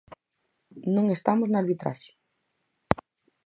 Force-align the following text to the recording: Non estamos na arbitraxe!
Non 0.95 1.05
estamos 1.15 1.47
na 1.49 1.59
arbitraxe! 1.63 2.11